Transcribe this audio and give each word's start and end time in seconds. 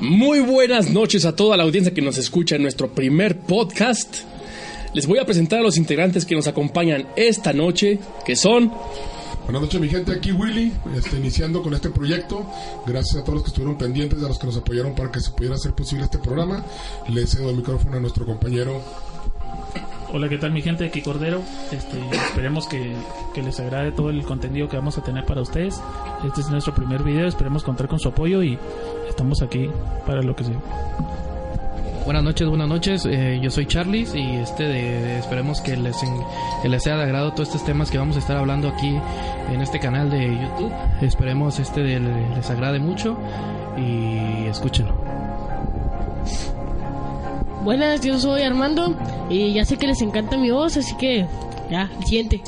Muy 0.00 0.40
buenas 0.40 0.90
noches 0.90 1.24
a 1.24 1.36
toda 1.36 1.56
la 1.56 1.64
audiencia 1.64 1.92
que 1.94 2.02
nos 2.02 2.18
escucha 2.18 2.56
en 2.56 2.62
nuestro 2.62 2.92
primer 2.92 3.38
podcast. 3.40 4.18
Les 4.94 5.06
voy 5.06 5.18
a 5.18 5.24
presentar 5.24 5.60
a 5.60 5.62
los 5.62 5.76
integrantes 5.76 6.24
que 6.24 6.34
nos 6.34 6.46
acompañan 6.46 7.06
esta 7.16 7.52
noche, 7.52 7.98
que 8.24 8.36
son... 8.36 8.72
Buenas 9.44 9.62
noches 9.62 9.80
mi 9.80 9.88
gente, 9.88 10.12
aquí 10.12 10.32
Willy, 10.32 10.72
este, 10.96 11.16
iniciando 11.16 11.62
con 11.62 11.74
este 11.74 11.90
proyecto. 11.90 12.46
Gracias 12.86 13.16
a 13.16 13.24
todos 13.24 13.34
los 13.34 13.42
que 13.44 13.48
estuvieron 13.48 13.76
pendientes, 13.78 14.22
a 14.22 14.28
los 14.28 14.38
que 14.38 14.46
nos 14.46 14.56
apoyaron 14.56 14.94
para 14.94 15.10
que 15.10 15.20
se 15.20 15.30
pudiera 15.30 15.56
hacer 15.56 15.72
posible 15.72 16.04
este 16.04 16.18
programa. 16.18 16.64
Le 17.08 17.26
cedo 17.26 17.50
el 17.50 17.56
micrófono 17.56 17.96
a 17.96 18.00
nuestro 18.00 18.24
compañero 18.26 18.82
Hola, 20.12 20.28
¿qué 20.28 20.38
tal 20.38 20.50
mi 20.50 20.60
gente? 20.60 20.86
Aquí 20.86 21.02
Cordero. 21.02 21.40
Este, 21.70 22.00
esperemos 22.26 22.66
que, 22.66 22.96
que, 23.32 23.42
les 23.42 23.60
agrade 23.60 23.92
todo 23.92 24.10
el 24.10 24.24
contenido 24.24 24.68
que 24.68 24.76
vamos 24.76 24.98
a 24.98 25.04
tener 25.04 25.24
para 25.24 25.40
ustedes. 25.40 25.80
Este 26.26 26.40
es 26.40 26.50
nuestro 26.50 26.74
primer 26.74 27.04
video, 27.04 27.28
esperemos 27.28 27.62
contar 27.62 27.86
con 27.86 28.00
su 28.00 28.08
apoyo 28.08 28.42
y 28.42 28.58
estamos 29.10 29.42
aquí 29.42 29.68
para 30.06 30.22
lo 30.22 30.34
que 30.34 30.44
sea. 30.44 30.56
Buenas 32.04 32.24
noches, 32.24 32.48
buenas 32.48 32.68
noches. 32.68 33.06
Eh, 33.06 33.38
yo 33.42 33.50
soy 33.50 33.66
Charlie 33.66 34.06
y 34.14 34.36
este 34.36 34.64
de, 34.64 35.18
esperemos 35.18 35.60
que 35.60 35.76
les, 35.76 35.96
que 36.62 36.68
les 36.68 36.82
sea 36.82 36.96
de 36.96 37.02
agrado 37.02 37.32
todos 37.32 37.48
estos 37.48 37.64
temas 37.64 37.90
que 37.90 37.98
vamos 37.98 38.16
a 38.16 38.20
estar 38.20 38.36
hablando 38.36 38.68
aquí 38.68 38.96
en 39.52 39.60
este 39.60 39.78
canal 39.78 40.10
de 40.10 40.26
YouTube. 40.26 40.72
Esperemos 41.02 41.58
este 41.58 41.82
de, 41.82 42.00
les 42.00 42.50
agrade 42.50 42.78
mucho 42.78 43.16
y 43.76 44.46
escúchenlo. 44.46 44.94
Buenas, 47.62 48.00
yo 48.00 48.18
soy 48.18 48.42
Armando 48.42 48.96
y 49.28 49.52
ya 49.52 49.66
sé 49.66 49.76
que 49.76 49.86
les 49.86 50.00
encanta 50.00 50.38
mi 50.38 50.50
voz, 50.50 50.78
así 50.78 50.96
que 50.96 51.26
ya, 51.70 51.90
siguiente. 52.06 52.40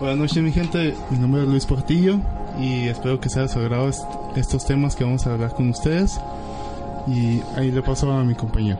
Buenas 0.00 0.16
noches 0.16 0.42
mi 0.42 0.52
gente, 0.52 0.94
mi 1.10 1.18
nombre 1.18 1.42
es 1.42 1.48
Luis 1.48 1.66
Portillo 1.66 2.20
y 2.58 2.88
espero 2.88 3.20
que 3.20 3.28
sea 3.28 3.42
de 3.42 3.48
su 3.48 3.58
agrado 3.58 3.90
estos 4.36 4.66
temas 4.66 4.96
que 4.96 5.04
vamos 5.04 5.26
a 5.26 5.34
hablar 5.34 5.54
con 5.54 5.70
ustedes 5.70 6.18
y 7.06 7.40
ahí 7.56 7.70
le 7.70 7.82
paso 7.82 8.10
a 8.10 8.24
mi 8.24 8.34
compañero. 8.34 8.78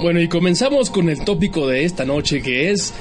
Bueno 0.00 0.20
y 0.20 0.28
comenzamos 0.28 0.90
con 0.90 1.08
el 1.08 1.24
tópico 1.24 1.66
de 1.66 1.84
esta 1.84 2.04
noche 2.04 2.42
que 2.42 2.70
es 2.70 2.94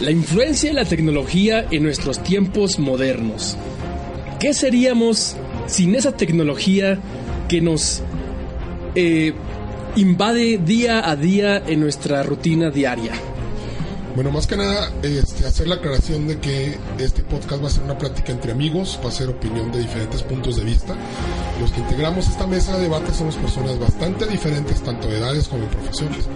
la 0.00 0.10
influencia 0.10 0.70
de 0.70 0.74
la 0.74 0.84
tecnología 0.84 1.66
en 1.70 1.82
nuestros 1.82 2.22
tiempos 2.22 2.78
modernos. 2.78 3.56
¿Qué 4.38 4.54
seríamos 4.54 5.36
sin 5.66 5.94
esa 5.94 6.12
tecnología 6.12 6.98
que 7.48 7.60
nos 7.60 8.02
eh, 8.94 9.34
invade 9.96 10.58
día 10.58 11.08
a 11.08 11.16
día 11.16 11.62
en 11.66 11.80
nuestra 11.80 12.22
rutina 12.22 12.70
diaria. 12.70 13.12
Bueno, 14.16 14.30
más 14.30 14.46
que 14.46 14.56
nada, 14.56 14.90
este, 15.02 15.46
hacer 15.46 15.68
la 15.68 15.74
aclaración 15.74 16.26
de 16.26 16.40
que 16.40 16.78
este 16.98 17.22
podcast 17.22 17.62
va 17.62 17.66
a 17.66 17.70
ser 17.70 17.82
una 17.82 17.98
plática 17.98 18.32
entre 18.32 18.50
amigos, 18.50 18.98
va 19.04 19.10
a 19.10 19.12
ser 19.12 19.28
opinión 19.28 19.70
de 19.70 19.80
diferentes 19.80 20.22
puntos 20.22 20.56
de 20.56 20.64
vista. 20.64 20.96
Los 21.60 21.72
que 21.72 21.80
integramos 21.80 22.28
esta 22.28 22.46
mesa 22.46 22.76
de 22.76 22.82
debate 22.82 23.14
somos 23.14 23.36
personas 23.36 23.78
bastante 23.78 24.26
diferentes, 24.26 24.82
tanto 24.82 25.08
de 25.08 25.18
edades 25.18 25.48
como 25.48 25.62
de 25.62 25.68
profesiones. 25.68 26.26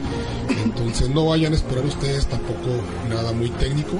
Entonces 0.65 1.09
no 1.11 1.27
vayan 1.27 1.53
a 1.53 1.57
esperar 1.57 1.85
ustedes 1.85 2.27
tampoco 2.27 2.83
nada 3.09 3.33
muy 3.33 3.51
técnico. 3.51 3.99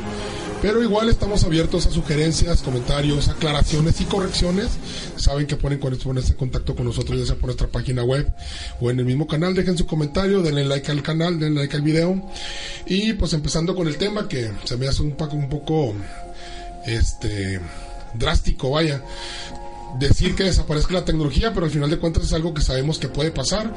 Pero 0.63 0.83
igual 0.83 1.09
estamos 1.09 1.45
abiertos 1.45 1.87
a 1.87 1.91
sugerencias, 1.91 2.61
comentarios, 2.63 3.29
aclaraciones 3.29 4.01
y 4.01 4.05
correcciones. 4.05 4.69
Saben 5.17 5.47
que 5.47 5.57
pueden 5.57 5.79
ponerse 5.79 6.33
en 6.33 6.39
contacto 6.39 6.75
con 6.75 6.85
nosotros 6.85 7.19
ya 7.19 7.27
sea 7.27 7.35
por 7.37 7.47
nuestra 7.47 7.69
página 7.69 8.03
web 8.03 8.31
o 8.79 8.91
en 8.91 8.99
el 8.99 9.07
mismo 9.07 9.27
canal. 9.27 9.55
Dejen 9.55 9.79
su 9.79 9.87
comentario, 9.87 10.43
denle 10.43 10.67
like 10.67 10.91
al 10.91 11.03
canal, 11.03 11.39
denle 11.39 11.61
like 11.61 11.77
al 11.77 11.83
video. 11.83 12.23
Y 12.87 13.15
pues 13.15 13.33
empezando 13.33 13.75
con 13.75 13.89
el 13.89 13.97
tema 13.97 14.29
que 14.29 14.51
se 14.65 14.77
me 14.77 14.87
hace 14.87 15.03
un 15.03 15.13
poco, 15.13 15.37
un 15.37 15.49
poco 15.49 15.95
este 16.87 17.61
drástico, 18.15 18.71
vaya 18.71 19.03
decir 19.99 20.35
que 20.35 20.45
desaparezca 20.45 20.95
la 20.95 21.05
tecnología, 21.05 21.53
pero 21.53 21.67
al 21.67 21.73
final 21.73 21.91
de 21.91 21.99
cuentas 21.99 22.25
es 22.25 22.33
algo 22.33 22.55
que 22.55 22.63
sabemos 22.63 22.99
que 22.99 23.09
puede 23.09 23.31
pasar. 23.31 23.75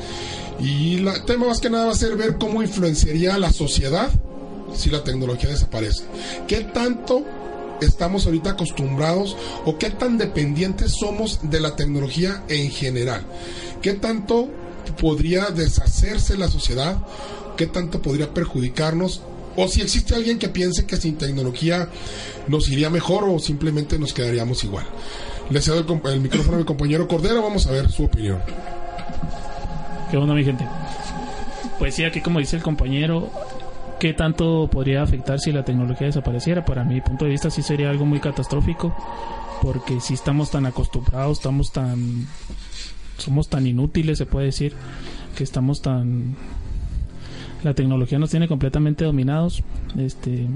Y 0.60 0.98
el 0.98 1.26
tema 1.26 1.48
más 1.48 1.60
que 1.60 1.70
nada 1.70 1.86
va 1.86 1.92
a 1.92 1.96
ser 1.96 2.16
ver 2.16 2.38
cómo 2.38 2.62
influenciaría 2.62 3.36
a 3.36 3.40
la 3.40 3.52
sociedad 3.52 4.10
si 4.76 4.90
la 4.90 5.04
tecnología 5.04 5.50
desaparece. 5.50 6.04
¿Qué 6.48 6.62
tanto 6.62 7.24
estamos 7.82 8.26
ahorita 8.26 8.52
acostumbrados 8.52 9.36
o 9.66 9.78
qué 9.78 9.90
tan 9.90 10.18
dependientes 10.18 10.94
somos 10.94 11.40
de 11.44 11.60
la 11.60 11.76
tecnología 11.76 12.44
en 12.48 12.70
general? 12.72 13.26
¿Qué 13.82 13.94
tanto 13.94 14.50
podría 15.00 15.48
deshacerse 15.48 16.38
la 16.38 16.50
sociedad? 16.50 16.98
¿Qué 17.58 17.68
tanto 17.68 18.02
podría 18.02 18.34
perjudicarnos? 18.34 19.22
O 19.56 19.68
si 19.68 19.82
existe 19.82 20.16
alguien 20.16 20.40
que 20.40 20.50
piense 20.50 20.86
que 20.86 20.98
sin 20.98 21.18
tecnología 21.18 21.90
nos 22.48 22.70
iría 22.70 22.90
mejor 22.90 23.26
o 23.28 23.38
simplemente 23.40 24.00
nos 24.00 24.14
quedaríamos 24.14 24.64
igual. 24.64 24.86
Le 25.50 25.62
cedo 25.62 25.80
el, 25.80 26.14
el 26.14 26.22
micrófono 26.22 26.56
a 26.56 26.60
mi 26.60 26.66
compañero 26.66 27.08
Cordero, 27.08 27.42
vamos 27.42 27.68
a 27.68 27.72
ver 27.72 27.90
su 27.90 28.06
opinión. 28.06 28.40
¿Qué 30.10 30.18
onda 30.18 30.34
mi 30.34 30.44
gente? 30.44 30.66
Pues 31.80 31.96
sí, 31.96 32.04
aquí 32.04 32.22
como 32.22 32.40
dice 32.40 32.56
el 32.56 32.64
compañero, 32.64 33.30
¿Qué 34.04 34.12
tanto 34.14 34.68
podría 34.70 35.02
afectar 35.02 35.40
si 35.40 35.54
la 35.54 35.64
tecnología 35.64 36.08
desapareciera? 36.08 36.66
Para 36.66 36.84
mi 36.84 37.00
punto 37.00 37.24
de 37.24 37.32
vista 37.32 37.50
sí 37.50 37.62
sería 37.62 37.90
algo 37.90 38.06
muy 38.06 38.20
catastrófico, 38.20 38.94
porque 39.62 40.02
si 40.02 40.14
estamos 40.16 40.52
tan 40.52 40.66
acostumbrados, 40.66 41.38
estamos 41.38 41.72
tan... 41.72 42.28
somos 43.18 43.48
tan 43.48 43.66
inútiles, 43.66 44.18
se 44.18 44.26
puede 44.26 44.48
decir, 44.48 44.74
que 45.38 45.46
estamos 45.46 45.82
tan... 45.82 46.36
La 47.64 47.76
tecnología 47.76 48.20
nos 48.20 48.30
tiene 48.30 48.50
completamente 48.50 49.06
dominados. 49.06 49.64
Este, 49.98 50.48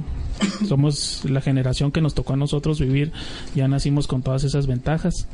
somos 0.67 1.23
la 1.25 1.41
generación 1.41 1.91
que 1.91 2.01
nos 2.01 2.13
tocó 2.13 2.33
a 2.33 2.37
nosotros 2.37 2.79
vivir, 2.79 3.11
ya 3.55 3.67
nacimos 3.67 4.07
con 4.07 4.21
todas 4.21 4.43
esas 4.43 4.67
ventajas. 4.67 5.27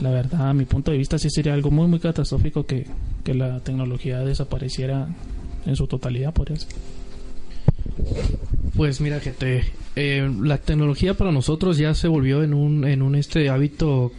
La 0.00 0.10
verdad, 0.10 0.48
a 0.48 0.54
mi 0.54 0.64
punto 0.64 0.90
de 0.90 0.98
vista, 0.98 1.18
sí 1.18 1.30
sería 1.30 1.54
algo 1.54 1.70
muy, 1.70 1.86
muy 1.86 1.98
catastrófico 1.98 2.64
que, 2.66 2.86
que 3.24 3.34
la 3.34 3.60
tecnología 3.60 4.20
desapareciera 4.20 5.08
en 5.66 5.76
su 5.76 5.86
totalidad, 5.86 6.32
por 6.32 6.52
eso. 6.52 6.66
Pues 8.76 9.00
mira, 9.00 9.20
gente, 9.20 9.64
eh, 9.96 10.30
la 10.42 10.58
tecnología 10.58 11.14
para 11.14 11.32
nosotros 11.32 11.78
ya 11.78 11.94
se 11.94 12.08
volvió 12.08 12.42
en 12.42 12.52
un, 12.52 12.84
en 12.84 13.02
un 13.02 13.14
este 13.14 13.48
hábito 13.48 14.12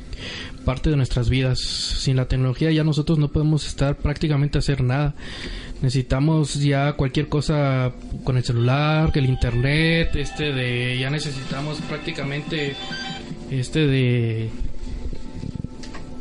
parte 0.65 0.89
de 0.89 0.95
nuestras 0.95 1.29
vidas. 1.29 1.59
Sin 1.59 2.17
la 2.17 2.27
tecnología 2.27 2.71
ya 2.71 2.83
nosotros 2.83 3.17
no 3.17 3.29
podemos 3.29 3.67
estar 3.67 3.97
prácticamente 3.97 4.57
hacer 4.57 4.83
nada. 4.83 5.15
Necesitamos 5.81 6.55
ya 6.55 6.93
cualquier 6.93 7.29
cosa 7.29 7.91
con 8.23 8.37
el 8.37 8.43
celular, 8.43 9.11
que 9.11 9.19
el 9.19 9.25
internet, 9.25 10.15
este 10.15 10.51
de 10.51 10.97
ya 10.99 11.09
necesitamos 11.09 11.79
prácticamente 11.81 12.75
este 13.51 13.85
de 13.87 14.49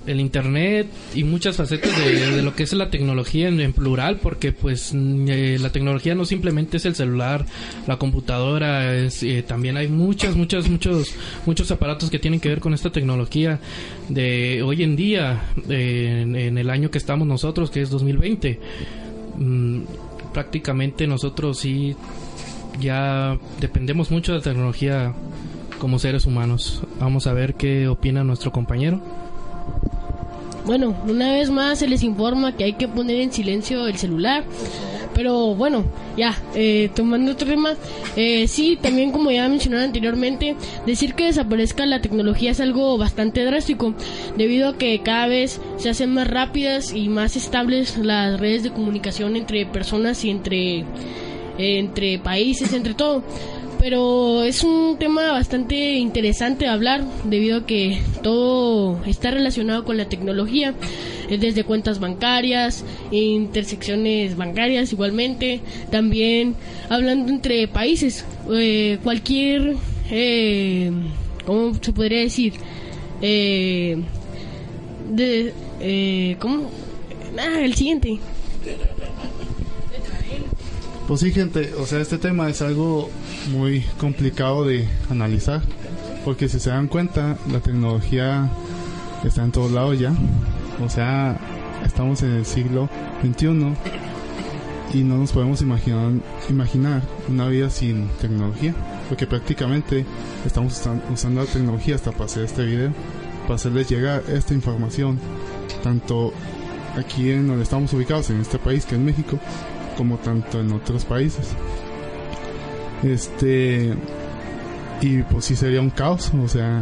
el 0.07 0.21
internet 0.21 0.87
y 1.15 1.25
muchas 1.25 1.57
facetas 1.57 1.91
de, 1.99 2.43
lo 2.43 2.55
que 2.55 2.63
es 2.63 2.73
la 2.73 2.91
tecnología 2.91 3.49
en, 3.49 3.73
plural 3.73 4.19
porque 4.23 4.53
pues 4.53 4.93
mm, 4.95 5.29
eh, 5.29 5.59
la 5.61 5.71
tecnología 5.71 6.15
no 6.15 6.25
simplemente 6.25 6.77
es 6.77 6.87
el 6.87 6.95
celular 6.95 7.45
la 7.87 7.99
computadora 7.99 8.95
es, 8.95 9.23
eh, 9.23 9.43
también 9.47 9.77
hay 9.77 9.89
muchas 9.89 10.37
muchas 10.37 10.69
muchos 10.69 11.15
muchos 11.45 11.71
aparatos 11.71 12.11
que 12.11 12.19
tienen 12.19 12.41
que 12.41 12.49
ver 12.49 12.61
con 12.61 12.75
esta 12.75 12.91
tecnología 12.91 13.61
de 14.09 14.63
hoy 14.63 14.83
en 14.83 14.97
día 14.97 15.51
en, 15.69 16.37
el 16.59 16.71
año 16.71 16.91
que 16.91 16.99
estamos 16.99 17.27
nosotros 17.27 17.71
que 17.71 17.83
es 17.83 17.91
2020 17.91 18.61
mm, 19.39 19.81
prácticamente 20.33 21.07
nosotros 21.07 21.59
sí 21.59 21.97
ya 22.81 23.39
dependemos 23.61 24.11
mucho 24.11 24.33
de 24.33 24.39
la 24.39 24.45
tecnología 24.45 25.15
como 25.79 25.99
seres 25.99 26.27
humanos. 26.27 26.83
Vamos 26.99 27.27
a 27.27 27.33
ver 27.33 27.55
qué 27.55 27.89
opina 27.89 28.25
nuestro 28.25 28.51
compañero 28.53 29.01
bueno, 30.67 30.97
una 31.07 31.33
vez 31.33 31.49
más 31.51 31.79
se 31.79 31.89
les 31.89 32.03
informa 32.03 32.57
que 32.57 32.65
hay 32.65 32.73
que 32.75 32.89
poner 32.89 33.21
en 33.21 33.33
silencio 33.33 33.87
el 33.87 33.97
celular. 33.97 34.45
Pero 35.15 35.55
bueno, 35.55 35.83
ya, 36.15 36.37
eh, 36.55 36.91
tomando 36.95 37.33
otro 37.33 37.49
tema, 37.49 37.75
eh, 38.17 38.47
sí, 38.49 38.79
también 38.79 39.13
como 39.13 39.31
ya 39.31 39.49
mencionaron 39.49 39.87
anteriormente, 39.87 40.57
decir 40.85 41.15
que 41.15 41.25
desaparezca 41.25 41.87
la 41.87 42.03
tecnología 42.03 42.51
es 42.51 42.61
algo 42.61 42.99
bastante 42.99 43.43
drástico, 43.43 43.95
debido 44.37 44.69
a 44.69 44.77
que 44.77 45.01
cada 45.01 45.27
vez 45.27 45.59
se 45.79 45.89
hacen 45.89 46.13
más 46.13 46.29
rápidas 46.29 46.93
y 46.93 47.09
más 47.09 47.35
estables 47.35 47.97
las 47.97 48.39
redes 48.39 48.63
de 48.63 48.73
comunicación 48.73 49.37
entre 49.37 49.65
personas 49.65 50.23
y 50.23 50.29
entre, 50.29 50.85
entre 51.57 52.19
países, 52.19 52.75
entre 52.75 52.93
todo 52.93 53.23
pero 53.79 54.43
es 54.43 54.65
un 54.65 54.97
tema 54.99 55.33
bastante 55.33 55.95
interesante 55.95 56.67
hablar 56.67 57.05
debido 57.25 57.59
a 57.59 57.67
que 57.67 58.01
todo 58.23 59.05
está 59.07 59.31
relacionado 59.31 59.85
con 59.85 59.97
la 59.97 60.09
tecnología, 60.09 60.75
eh, 61.29 61.39
desde 61.39 61.65
cuentas 61.65 62.01
bancarias, 62.01 62.85
intersecciones 63.11 64.37
bancarias 64.37 64.93
igualmente, 64.93 65.61
también 65.91 66.55
hablando 66.89 67.33
entre 67.33 67.69
países, 67.69 68.25
eh, 68.53 68.99
cualquier, 69.03 69.77
eh, 70.11 70.91
¿cómo 71.45 71.75
se 71.81 71.93
podría 71.93 72.21
decir? 72.21 72.55
Eh, 73.23 73.97
de, 75.11 75.53
eh, 75.81 76.37
¿Cómo? 76.41 76.71
Ah, 77.39 77.61
el 77.61 77.75
siguiente. 77.75 78.19
Pues 81.07 81.21
sí, 81.21 81.31
gente, 81.31 81.73
o 81.79 81.87
sea, 81.87 82.01
este 82.01 82.19
tema 82.19 82.51
es 82.51 82.63
algo 82.63 83.09
muy 83.53 83.83
complicado 84.01 84.65
de 84.65 84.89
analizar, 85.09 85.63
porque 86.25 86.49
si 86.49 86.59
se 86.59 86.71
dan 86.71 86.89
cuenta, 86.89 87.39
la 87.53 87.61
tecnología 87.61 88.51
está 89.25 89.45
en 89.45 89.53
todos 89.53 89.71
lados 89.71 90.01
ya. 90.01 90.13
O 90.85 90.91
sea, 90.91 91.39
estamos 91.85 92.25
en 92.25 92.33
el 92.33 92.45
siglo 92.45 92.89
XXI 93.23 93.47
y 94.95 95.05
no 95.05 95.19
nos 95.19 95.31
podemos 95.31 95.63
imaginar, 95.63 97.03
una 97.29 97.47
vida 97.47 97.71
sin 97.71 98.09
tecnología, 98.21 98.75
porque 99.09 99.29
prácticamente 99.29 100.05
estamos 100.45 100.83
usando 101.13 101.45
la 101.45 101.47
tecnología 101.47 101.95
hasta 101.95 102.11
para 102.11 102.25
hacer 102.25 102.47
este 102.47 102.65
video, 102.65 102.93
para 103.43 103.55
hacerles 103.55 103.89
llegar 103.89 104.25
esta 104.29 104.55
información, 104.55 105.21
tanto 105.85 106.33
aquí 106.97 107.31
en 107.31 107.47
donde 107.47 107.63
estamos 107.63 107.93
ubicados, 107.93 108.29
en 108.31 108.41
este 108.41 108.59
país 108.59 108.85
que 108.85 108.97
es 108.97 109.01
México, 109.01 109.39
como 109.97 110.19
tanto 110.19 110.61
en 110.61 110.73
otros 110.73 111.05
países. 111.05 111.49
Este, 113.03 113.95
y 115.01 115.23
pues 115.23 115.45
sí 115.45 115.57
sería 115.57 115.81
un 115.81 115.91
caos, 115.91 116.33
o 116.43 116.49
sea, 116.49 116.81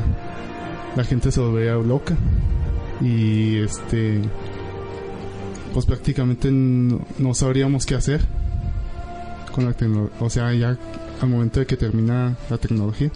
la 0.96 1.05
gente 1.05 1.32
se 1.32 1.40
volvería 1.40 1.75
loca 1.75 2.16
y 3.00 3.58
este 3.58 4.20
pues 5.72 5.87
prácticamente 5.87 6.50
no, 6.52 7.34
sabríamos 7.34 7.84
qué 7.84 7.96
hacer 7.96 8.20
con 9.52 9.64
la 9.64 9.72
tecnología, 9.72 10.16
o 10.20 10.31
sea, 10.31 10.55
ya 10.55 10.78
al 11.20 11.28
momento 11.28 11.58
de 11.61 11.66
que 11.66 11.76
termina 11.76 12.37
la 12.49 12.58
tecnología. 12.58 13.11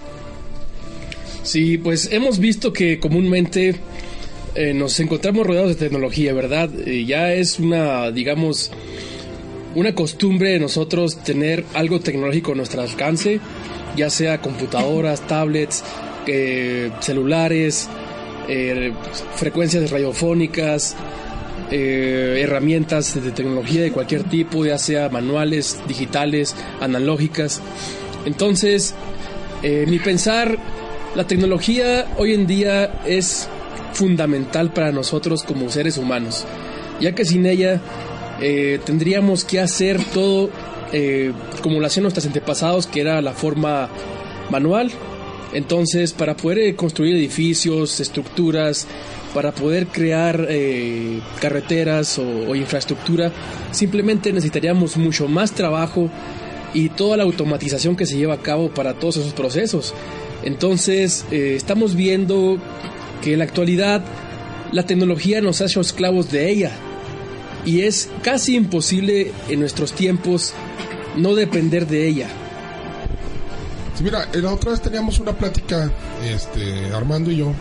Sí, 1.45 1.79
pues 1.79 2.09
hemos 2.11 2.41
visto 2.41 2.73
que 2.73 2.99
comúnmente 2.99 3.77
eh, 4.57 4.75
nos 4.75 4.99
encontramos 4.99 5.47
rodeados 5.47 5.71
de 5.71 5.77
tecnología, 5.77 6.33
¿verdad? 6.35 6.69
ya 7.07 7.33
es 7.33 7.61
una, 7.61 8.11
digamos, 8.11 8.73
una 9.79 9.95
costumbre 9.95 10.51
de 10.51 10.59
nosotros 10.59 11.19
tener 11.23 11.65
algo 11.75 12.01
tecnológico 12.01 12.51
a 12.51 12.57
nuestro 12.57 12.83
alcance, 12.83 13.39
ya 13.97 14.11
sea 14.11 14.41
computadoras, 14.41 15.21
tablets, 15.29 15.85
eh, 16.27 16.91
celulares, 16.99 17.89
eh, 18.49 18.93
frecuencias 19.37 19.89
radiofónicas, 19.93 20.97
eh, 21.71 22.41
herramientas 22.43 23.23
de 23.23 23.31
tecnología 23.31 23.83
de 23.83 23.93
cualquier 23.93 24.25
tipo, 24.25 24.67
ya 24.67 24.79
sea 24.79 25.11
manuales, 25.11 25.79
digitales, 25.87 26.57
analógicas. 26.81 27.61
Entonces, 28.27 28.95
mi 29.63 29.99
pensar, 29.99 30.59
la 31.15 31.27
tecnología 31.27 32.07
hoy 32.17 32.35
en 32.35 32.47
día 32.47 33.01
es 33.07 33.49
fundamental 33.93 34.73
para 34.73 34.93
nosotros 34.93 35.45
como 35.45 35.69
seres 35.71 35.99
humanos, 35.99 36.45
ya 37.01 37.15
que 37.15 37.25
sin 37.25 37.47
ella 37.47 37.81
eh, 38.41 38.81
tendríamos 38.85 39.45
que 39.45 39.61
hacer 39.61 40.03
todo 40.13 40.51
como 41.61 41.81
lo 41.81 41.87
hacían 41.87 42.05
nuestros 42.05 42.25
antepasados, 42.25 42.87
que 42.87 43.03
era 43.03 43.21
la 43.21 43.35
forma 43.35 43.91
manual. 44.51 44.91
Entonces, 45.53 46.13
para 46.13 46.37
poder 46.37 46.75
construir 46.77 47.17
edificios, 47.17 48.01
estructuras, 48.01 48.87
para 49.33 49.53
poder 49.53 49.87
crear 49.87 50.47
eh, 50.49 51.21
carreteras 51.41 52.19
o, 52.19 52.55
infraestructura, 52.55 53.33
simplemente 53.71 54.33
necesitaríamos 54.33 54.97
mucho 54.97 55.27
más 55.27 55.53
trabajo 55.53 56.11
y 56.75 56.91
toda 56.91 57.17
la 57.17 57.23
automatización 57.23 57.97
que 57.97 58.05
se 58.05 58.19
lleva 58.19 58.35
a 58.35 58.43
cabo 58.43 58.71
para 58.71 58.95
todos 58.95 59.17
esos 59.17 59.33
procesos. 59.33 59.95
Entonces, 60.45 61.25
eh, 61.31 61.55
estamos 61.57 61.95
viendo 61.95 62.59
que 63.23 63.33
en 63.33 63.39
la 63.39 63.45
actualidad 63.45 64.05
la 64.71 64.85
tecnología 64.85 65.41
nos 65.41 65.63
ha 65.63 65.65
hecho 65.65 65.81
esclavos 65.81 66.31
de 66.31 66.51
ella 66.51 66.73
y 67.65 67.83
es 67.83 68.09
casi 68.23 68.57
imposible 68.57 69.33
en 69.49 69.61
nuestros 69.61 69.93
tiempos 69.93 70.53
no 71.17 71.35
depender 71.35 71.87
de 71.87 72.07
ella. 72.07 72.29
Sí, 73.97 74.05
mira, 74.05 74.29
la 74.33 74.53
otra 74.53 74.71
vez 74.71 74.81
teníamos 74.81 75.19
una 75.19 75.37
plática, 75.37 75.91
este, 76.25 76.95
Armando 76.95 77.31
y 77.31 77.39
yo, 77.39 77.53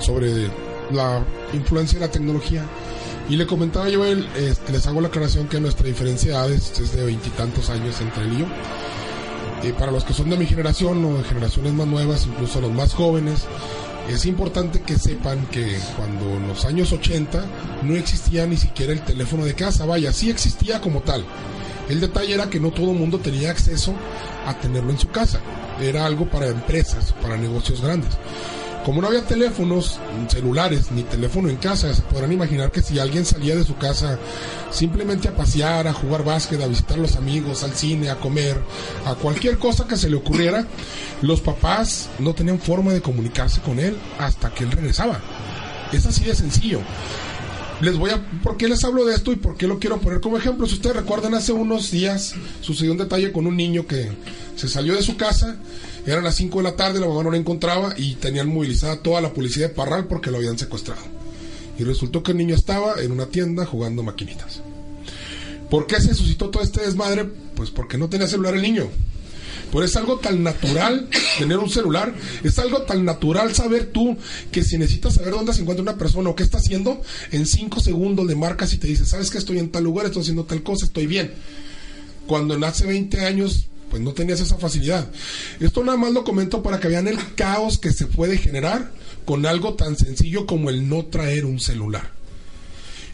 sobre 0.00 0.48
la 0.90 1.24
influencia 1.52 1.98
de 1.98 2.06
la 2.06 2.10
tecnología. 2.10 2.64
Y 3.28 3.36
le 3.36 3.46
comentaba 3.46 3.88
yo, 3.88 4.04
él, 4.04 4.28
este, 4.36 4.72
les 4.72 4.86
hago 4.86 5.00
la 5.00 5.08
aclaración 5.08 5.48
que 5.48 5.60
nuestra 5.60 5.86
diferencia 5.86 6.32
de 6.32 6.36
edades 6.36 6.78
es 6.80 6.94
de 6.94 7.04
veintitantos 7.04 7.70
años 7.70 8.00
entre 8.00 8.24
él 8.24 8.32
y 8.34 8.38
yo. 8.40 8.46
Y 9.62 9.72
para 9.72 9.92
los 9.92 10.04
que 10.04 10.12
son 10.12 10.28
de 10.28 10.36
mi 10.36 10.46
generación 10.46 11.02
o 11.04 11.16
de 11.16 11.24
generaciones 11.24 11.72
más 11.72 11.86
nuevas, 11.86 12.26
incluso 12.26 12.60
los 12.60 12.72
más 12.72 12.92
jóvenes, 12.92 13.46
es 14.08 14.26
importante 14.26 14.82
que 14.82 14.98
sepan 14.98 15.46
que 15.46 15.78
cuando 15.96 16.36
en 16.36 16.48
los 16.48 16.64
años 16.64 16.92
80 16.92 17.44
no 17.82 17.94
existía 17.94 18.46
ni 18.46 18.56
siquiera 18.56 18.92
el 18.92 19.00
teléfono 19.00 19.44
de 19.44 19.54
casa, 19.54 19.86
vaya, 19.86 20.12
sí 20.12 20.30
existía 20.30 20.80
como 20.80 21.00
tal. 21.00 21.24
El 21.88 22.00
detalle 22.00 22.34
era 22.34 22.50
que 22.50 22.60
no 22.60 22.70
todo 22.70 22.92
el 22.92 22.98
mundo 22.98 23.18
tenía 23.18 23.50
acceso 23.50 23.94
a 24.46 24.54
tenerlo 24.58 24.90
en 24.90 24.98
su 24.98 25.08
casa. 25.08 25.40
Era 25.80 26.06
algo 26.06 26.28
para 26.28 26.48
empresas, 26.48 27.12
para 27.20 27.36
negocios 27.36 27.80
grandes. 27.80 28.10
Como 28.84 29.00
no 29.00 29.06
había 29.06 29.24
teléfonos 29.24 29.98
celulares 30.28 30.92
ni 30.92 31.04
teléfono 31.04 31.48
en 31.48 31.56
casa, 31.56 31.94
se 31.94 32.02
podrán 32.02 32.32
imaginar 32.32 32.70
que 32.70 32.82
si 32.82 32.98
alguien 32.98 33.24
salía 33.24 33.56
de 33.56 33.64
su 33.64 33.76
casa 33.76 34.18
simplemente 34.70 35.26
a 35.26 35.34
pasear, 35.34 35.88
a 35.88 35.94
jugar 35.94 36.22
básquet, 36.22 36.60
a 36.60 36.66
visitar 36.66 36.98
a 36.98 37.00
los 37.00 37.16
amigos, 37.16 37.62
al 37.62 37.72
cine, 37.72 38.10
a 38.10 38.16
comer, 38.16 38.60
a 39.06 39.14
cualquier 39.14 39.58
cosa 39.58 39.86
que 39.86 39.96
se 39.96 40.10
le 40.10 40.16
ocurriera, 40.16 40.66
los 41.22 41.40
papás 41.40 42.10
no 42.18 42.34
tenían 42.34 42.58
forma 42.58 42.92
de 42.92 43.00
comunicarse 43.00 43.62
con 43.62 43.78
él 43.78 43.96
hasta 44.18 44.52
que 44.52 44.64
él 44.64 44.72
regresaba. 44.72 45.18
Es 45.90 46.04
así 46.04 46.24
de 46.24 46.34
sencillo. 46.34 46.80
Les 47.80 47.96
voy 47.96 48.10
a. 48.10 48.22
¿Por 48.42 48.58
qué 48.58 48.68
les 48.68 48.84
hablo 48.84 49.06
de 49.06 49.14
esto 49.14 49.32
y 49.32 49.36
por 49.36 49.56
qué 49.56 49.66
lo 49.66 49.78
quiero 49.78 49.98
poner 49.98 50.20
como 50.20 50.36
ejemplo? 50.36 50.66
Si 50.66 50.74
ustedes 50.74 50.96
recuerdan, 50.96 51.34
hace 51.34 51.52
unos 51.52 51.90
días 51.90 52.34
sucedió 52.60 52.92
un 52.92 52.98
detalle 52.98 53.32
con 53.32 53.46
un 53.46 53.56
niño 53.56 53.86
que 53.86 54.12
se 54.56 54.68
salió 54.68 54.94
de 54.94 55.02
su 55.02 55.16
casa 55.16 55.56
eran 56.06 56.24
las 56.24 56.34
5 56.36 56.58
de 56.58 56.64
la 56.64 56.76
tarde, 56.76 57.00
la 57.00 57.06
mamá 57.06 57.22
no 57.22 57.30
la 57.30 57.38
encontraba 57.38 57.94
y 57.96 58.14
tenían 58.16 58.48
movilizada 58.48 59.02
toda 59.02 59.20
la 59.20 59.32
policía 59.32 59.68
de 59.68 59.74
Parral 59.74 60.06
porque 60.06 60.30
lo 60.30 60.36
habían 60.36 60.58
secuestrado. 60.58 61.02
Y 61.78 61.84
resultó 61.84 62.22
que 62.22 62.32
el 62.32 62.38
niño 62.38 62.54
estaba 62.54 63.00
en 63.00 63.10
una 63.10 63.26
tienda 63.26 63.64
jugando 63.66 64.02
maquinitas. 64.02 64.60
¿Por 65.70 65.86
qué 65.86 66.00
se 66.00 66.14
suscitó 66.14 66.50
todo 66.50 66.62
este 66.62 66.82
desmadre? 66.82 67.24
Pues 67.24 67.70
porque 67.70 67.98
no 67.98 68.08
tenía 68.08 68.28
celular 68.28 68.54
el 68.54 68.62
niño. 68.62 68.88
Pues 69.72 69.90
es 69.90 69.96
algo 69.96 70.18
tan 70.18 70.44
natural 70.44 71.08
tener 71.38 71.58
un 71.58 71.68
celular, 71.68 72.14
es 72.44 72.58
algo 72.60 72.82
tan 72.82 73.04
natural 73.04 73.54
saber 73.54 73.86
tú 73.86 74.16
que 74.52 74.62
si 74.62 74.78
necesitas 74.78 75.14
saber 75.14 75.32
dónde 75.32 75.52
se 75.52 75.62
encuentra 75.62 75.82
una 75.82 75.96
persona 75.96 76.30
o 76.30 76.36
qué 76.36 76.44
está 76.44 76.58
haciendo, 76.58 77.02
en 77.32 77.44
5 77.44 77.80
segundos 77.80 78.24
le 78.26 78.36
marcas 78.36 78.72
y 78.72 78.78
te 78.78 78.86
dice, 78.86 79.04
sabes 79.04 79.30
que 79.30 79.38
estoy 79.38 79.58
en 79.58 79.70
tal 79.70 79.82
lugar, 79.82 80.06
estoy 80.06 80.22
haciendo 80.22 80.44
tal 80.44 80.62
cosa, 80.62 80.86
estoy 80.86 81.08
bien. 81.08 81.32
Cuando 82.28 82.54
en 82.54 82.62
hace 82.62 82.86
20 82.86 83.26
años 83.26 83.66
pues 83.94 84.02
no 84.02 84.12
tenías 84.12 84.40
esa 84.40 84.56
facilidad. 84.56 85.06
Esto 85.60 85.84
nada 85.84 85.96
más 85.96 86.12
lo 86.12 86.24
comento 86.24 86.64
para 86.64 86.80
que 86.80 86.88
vean 86.88 87.06
el 87.06 87.16
caos 87.36 87.78
que 87.78 87.92
se 87.92 88.06
puede 88.06 88.38
generar 88.38 88.90
con 89.24 89.46
algo 89.46 89.74
tan 89.74 89.96
sencillo 89.96 90.46
como 90.46 90.68
el 90.68 90.88
no 90.88 91.04
traer 91.04 91.44
un 91.44 91.60
celular. 91.60 92.10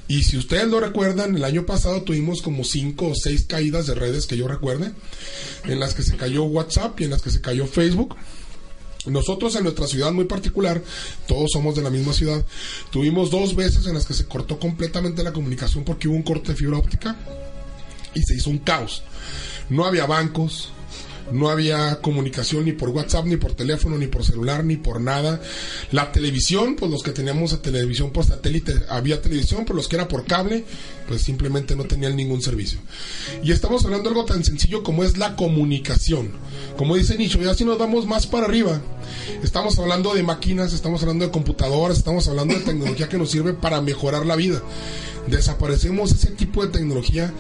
Y 0.09 0.23
si 0.23 0.39
ustedes 0.39 0.69
lo 0.69 0.81
recuerdan, 0.81 1.37
el 1.37 1.45
año 1.45 1.67
pasado 1.67 2.01
tuvimos 2.01 2.41
como 2.41 2.65
cinco 2.65 3.09
o 3.09 3.15
seis 3.15 3.45
caídas 3.47 3.89
de 3.89 3.95
redes 3.95 4.27
que 4.27 4.39
yo 4.39 4.49
recuerde, 4.49 4.93
en 5.65 5.81
las 5.81 5.93
que 5.93 6.03
se 6.03 6.17
cayó 6.17 6.45
WhatsApp 6.45 6.99
y 6.99 7.05
en 7.05 7.11
las 7.11 7.21
que 7.21 7.31
se 7.31 7.43
cayó 7.43 7.67
Facebook. 7.67 8.17
Nosotros 9.05 9.55
en 9.57 9.65
nuestra 9.65 9.87
ciudad 9.87 10.13
muy 10.13 10.25
particular, 10.25 10.83
todos 11.29 11.51
somos 11.53 11.75
de 11.75 11.83
la 11.83 11.91
misma 11.91 12.15
ciudad, 12.15 12.43
tuvimos 12.91 13.31
dos 13.31 13.55
veces 13.55 13.87
en 13.87 13.93
las 13.93 14.07
que 14.07 14.15
se 14.15 14.25
cortó 14.25 14.59
completamente 14.59 15.23
la 15.23 15.35
comunicación 15.35 15.85
porque 15.85 16.09
hubo 16.09 16.17
un 16.17 16.23
corte 16.23 16.53
de 16.53 16.57
fibra 16.57 16.79
óptica 16.79 17.19
y 18.15 18.23
se 18.23 18.35
hizo 18.35 18.49
un 18.49 18.61
caos. 18.61 19.03
No 19.71 19.87
había 19.87 20.07
bancos, 20.07 20.73
no 21.33 21.49
había 21.49 22.01
comunicación 22.01 22.65
ni 22.65 22.73
por 22.73 22.91
WhatsApp, 22.91 23.27
ni 23.27 23.37
por 23.37 23.55
teléfono, 23.55 23.97
ni 23.97 24.07
por 24.07 24.25
celular, 24.25 24.65
ni 24.65 24.77
por 24.77 25.01
nada. 25.01 25.41
La 25.93 26.13
televisión, 26.13 26.77
pues 26.77 26.91
los 26.91 27.03
que 27.03 27.13
teníamos 27.13 27.53
a 27.53 27.63
televisión 27.63 28.11
por 28.11 28.25
satélite, 28.25 28.75
había 28.89 29.23
televisión, 29.23 29.65
pero 29.65 29.77
los 29.77 29.89
que 29.89 29.97
era 29.97 30.09
por 30.09 30.25
cable, 30.25 30.65
pues 31.07 31.23
simplemente 31.23 31.77
no 31.77 31.85
tenían 31.85 32.17
ningún 32.17 32.43
servicio. 32.43 32.81
Y 33.43 33.53
estamos 33.53 33.85
hablando 33.85 34.11
de 34.11 34.17
algo 34.17 34.25
tan 34.25 34.45
sencillo 34.45 34.83
como 34.83 35.05
es 35.05 35.17
la 35.17 35.37
comunicación. 35.37 36.33
Como 36.77 36.97
dice 36.97 37.17
Nicho, 37.17 37.41
ya 37.41 37.55
si 37.55 37.65
nos 37.65 37.79
vamos 37.79 38.07
más 38.07 38.27
para 38.27 38.47
arriba, 38.47 38.81
estamos 39.43 39.79
hablando 39.79 40.15
de 40.15 40.23
máquinas, 40.23 40.73
estamos 40.73 41.03
hablando 41.03 41.25
de 41.25 41.31
computadoras, 41.31 41.99
estamos 41.99 42.27
hablando 42.29 42.55
de 42.55 42.61
tecnología 42.61 43.09
que 43.09 43.19
nos 43.19 43.31
sirve 43.31 43.55
para 43.55 43.81
mejorar 43.81 44.27
la 44.27 44.37
vida. 44.37 44.63
Desaparecemos 45.27 46.13
ese 46.13 46.31
tipo 46.31 46.65
de 46.65 46.73
tecnología 46.73 47.33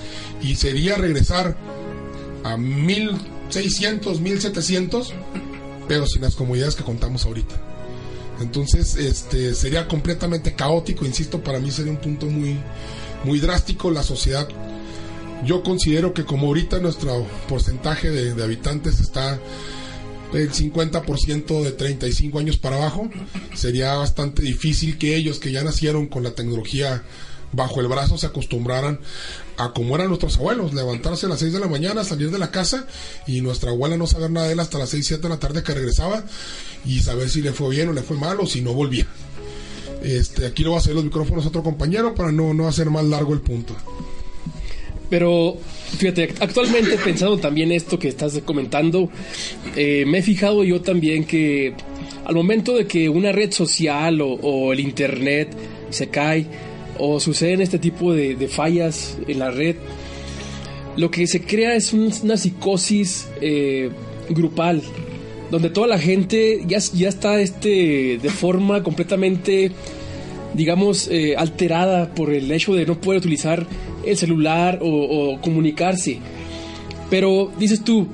y 0.42 0.56
sería 0.56 0.96
regresar 0.96 1.56
a 2.44 2.56
1600, 2.56 4.20
1700, 4.20 5.12
pero 5.88 6.06
sin 6.06 6.23
las 6.23 6.35
comodidades 6.35 6.75
que 6.75 6.85
contamos 6.85 7.25
ahorita. 7.26 7.54
Entonces, 8.40 8.97
este 8.97 9.54
sería 9.54 9.87
completamente 9.87 10.54
caótico, 10.54 11.04
insisto, 11.04 11.42
para 11.42 11.59
mí 11.59 11.70
sería 11.70 11.92
un 11.92 11.99
punto 11.99 12.26
muy 12.26 12.59
muy 13.25 13.38
drástico 13.40 13.90
la 13.90 14.02
sociedad. 14.02 14.49
Yo 15.44 15.62
considero 15.62 16.14
que 16.14 16.25
como 16.25 16.49
ahorita 16.49 16.78
nuestro 16.80 17.26
porcentaje 17.49 18.11
de, 18.11 18.35
de 18.35 18.42
habitantes 18.42 19.00
está 19.00 19.38
el 20.32 20.52
50% 20.52 21.62
de 21.62 21.73
35 21.73 22.38
años 22.38 22.56
para 22.56 22.76
abajo, 22.76 23.11
sería 23.54 23.94
bastante 23.94 24.42
difícil 24.42 24.97
que 24.97 25.16
ellos 25.16 25.40
que 25.40 25.50
ya 25.50 25.64
nacieron 25.64 26.06
con 26.06 26.23
la 26.23 26.32
tecnología 26.32 27.02
bajo 27.52 27.80
el 27.80 27.88
brazo 27.88 28.16
se 28.16 28.26
acostumbraran 28.26 29.00
a 29.57 29.73
como 29.73 29.95
eran 29.95 30.09
nuestros 30.09 30.37
abuelos, 30.38 30.73
levantarse 30.73 31.26
a 31.26 31.28
las 31.28 31.40
6 31.40 31.52
de 31.52 31.61
la 31.61 31.69
mañana, 31.69 32.04
salir 32.04 32.30
de 32.30 32.38
la 32.38 32.50
casa 32.50 32.87
y 33.26 33.40
nuestra 33.40 33.71
abuela 33.71 33.97
no 33.97 34.07
saber 34.07 34.30
nada 34.30 34.47
de 34.47 34.54
él 34.54 34.61
hasta 34.61 34.78
las 34.78 34.90
6, 34.90 35.07
7 35.07 35.23
de 35.23 35.28
la 35.28 35.38
tarde 35.38 35.62
que 35.62 35.75
regresaba 35.75 36.25
y 36.85 37.00
saber 37.00 37.28
si 37.28 37.42
le 37.42 37.52
fue 37.52 37.71
bien 37.71 37.88
o 37.88 37.92
le 37.92 38.02
fue 38.02 38.16
mal 38.16 38.38
o 38.40 38.47
si 38.47 38.61
no 38.61 38.73
volvía. 38.73 39.07
Este, 40.02 40.47
aquí 40.47 40.64
lo 40.64 40.71
va 40.71 40.76
a 40.76 40.80
hacer 40.80 40.95
los 40.95 41.04
micrófonos 41.04 41.45
otro 41.45 41.62
compañero 41.62 42.14
para 42.14 42.33
no, 42.33 42.54
no 42.54 42.69
hacer 42.69 42.88
más 42.88 43.04
largo 43.04 43.35
el 43.35 43.40
punto. 43.40 43.76
Pero 45.11 45.59
fíjate, 45.99 46.35
actualmente 46.40 46.97
pensando 47.04 47.37
también 47.38 47.73
esto 47.73 47.99
que 47.99 48.09
estás 48.09 48.38
comentando, 48.45 49.11
eh, 49.76 50.04
me 50.07 50.19
he 50.19 50.23
fijado 50.23 50.64
yo 50.64 50.80
también 50.80 51.25
que 51.25 51.75
al 52.25 52.35
momento 52.35 52.75
de 52.75 52.87
que 52.87 53.09
una 53.09 53.33
red 53.33 53.50
social 53.50 54.21
o 54.23 54.73
el 54.73 54.80
internet 54.80 55.54
se 55.90 56.09
cae 56.09 56.47
o 57.00 57.19
suceden 57.21 57.61
este 57.62 57.78
tipo 57.78 58.12
de, 58.12 58.35
de 58.37 58.49
fallas 58.49 59.16
en 59.26 59.38
la 59.38 59.50
red, 59.50 59.76
lo 60.97 61.11
que 61.11 61.26
se 61.26 61.42
crea 61.42 61.75
es 61.75 61.92
un- 61.92 62.12
una 62.23 62.37
psicosis 62.37 63.28
eh, 63.40 63.90
grupal, 64.28 64.83
donde 65.50 65.71
toda 65.71 65.87
la 65.87 65.99
gente 65.99 66.62
ya, 66.66 66.78
ya 66.78 67.09
está 67.09 67.40
este, 67.40 68.19
de 68.23 68.28
forma 68.30 68.83
completamente, 68.83 69.73
digamos, 70.54 71.09
eh, 71.09 71.35
alterada 71.37 72.14
por 72.14 72.33
el 72.33 72.50
hecho 72.52 72.75
de 72.75 72.87
no 72.87 73.00
poder 73.00 73.19
utilizar 73.21 73.66
el 74.04 74.16
celular 74.16 74.78
o, 74.83 74.88
o 75.35 75.40
comunicarse. 75.40 76.19
Pero 77.09 77.50
dices 77.59 77.83
tú, 77.83 78.07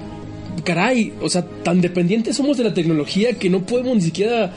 caray, 0.64 1.12
o 1.20 1.28
sea, 1.28 1.46
tan 1.62 1.80
dependientes 1.82 2.36
somos 2.36 2.56
de 2.56 2.64
la 2.64 2.72
tecnología 2.74 3.34
que 3.34 3.50
no 3.50 3.60
podemos 3.66 3.96
ni 3.96 4.02
siquiera 4.02 4.52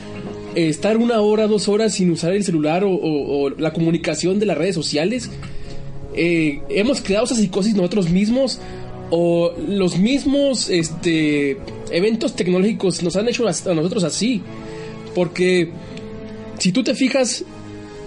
estar 0.54 0.96
una 0.96 1.20
hora, 1.20 1.46
dos 1.46 1.68
horas 1.68 1.94
sin 1.94 2.10
usar 2.10 2.32
el 2.32 2.44
celular 2.44 2.82
o, 2.84 3.50
la 3.50 3.72
comunicación 3.72 4.38
de 4.38 4.46
las 4.46 4.58
redes 4.58 4.74
sociales. 4.74 5.30
Eh, 6.14 6.60
hemos 6.70 7.00
creado 7.00 7.24
esa 7.26 7.34
psicosis 7.36 7.74
nosotros 7.74 8.10
mismos 8.10 8.58
o 9.10 9.52
los 9.68 9.98
mismos 9.98 10.68
este, 10.70 11.58
eventos 11.90 12.34
tecnológicos 12.36 13.02
nos 13.02 13.16
han 13.16 13.28
hecho 13.28 13.46
a 13.46 13.74
nosotros 13.74 14.04
así. 14.04 14.42
Porque 15.14 15.70
si 16.58 16.72
tú 16.72 16.82
te 16.84 16.94
fijas, 16.94 17.44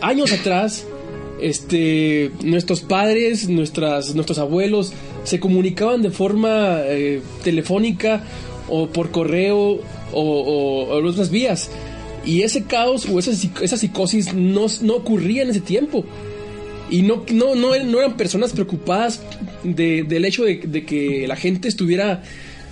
años 0.02 0.32
atrás, 0.32 0.86
este, 1.42 2.32
nuestros 2.44 2.82
padres, 2.82 3.50
nuestras, 3.50 4.16
nuestros 4.16 4.38
abuelos 4.40 4.94
se 5.24 5.40
comunicaban 5.40 6.02
de 6.02 6.12
forma 6.12 6.80
eh, 6.86 7.22
telefónica 7.44 8.24
o 8.70 8.88
por 8.88 9.12
correo 9.12 9.58
o, 10.14 10.22
o- 10.22 10.84
o 10.98 11.06
otras 11.08 11.30
vías. 11.30 11.70
Y 12.26 12.42
ese 12.44 12.64
caos 12.64 13.06
o 13.08 13.20
esa, 13.20 13.32
esa 13.62 13.78
psicosis 13.78 14.34
no, 14.34 14.68
no 14.82 14.96
ocurría 14.96 15.44
en 15.44 15.50
ese 15.50 15.60
tiempo. 15.62 16.06
Y 16.90 17.02
no, 17.02 17.26
no, 17.32 17.56
no, 17.56 17.74
eran 17.76 18.18
personas 18.18 18.52
preocupadas 18.54 19.22
de- 19.64 20.04
del 20.04 20.26
hecho 20.26 20.44
de, 20.44 20.86
que 20.86 21.26
la 21.28 21.36
gente 21.36 21.68
estuviera 21.68 22.24